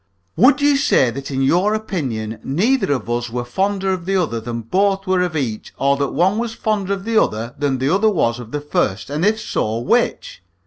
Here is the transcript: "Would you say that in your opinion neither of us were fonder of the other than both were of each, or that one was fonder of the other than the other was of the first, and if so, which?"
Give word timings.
"Would 0.35 0.61
you 0.61 0.77
say 0.77 1.11
that 1.11 1.29
in 1.29 1.43
your 1.43 1.75
opinion 1.75 2.39
neither 2.43 2.91
of 2.91 3.07
us 3.07 3.29
were 3.29 3.45
fonder 3.45 3.93
of 3.93 4.07
the 4.07 4.15
other 4.15 4.41
than 4.41 4.63
both 4.63 5.05
were 5.05 5.21
of 5.21 5.37
each, 5.37 5.75
or 5.77 5.95
that 5.97 6.09
one 6.09 6.39
was 6.39 6.55
fonder 6.55 6.91
of 6.93 7.05
the 7.05 7.21
other 7.21 7.53
than 7.59 7.77
the 7.77 7.93
other 7.93 8.09
was 8.09 8.39
of 8.39 8.49
the 8.49 8.61
first, 8.61 9.11
and 9.11 9.23
if 9.23 9.39
so, 9.39 9.77
which?" 9.77 10.41